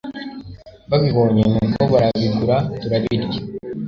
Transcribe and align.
babibonye 0.89 1.41
nuko 1.51 1.81
barabigura 1.91 2.57
turabirya 2.81 3.31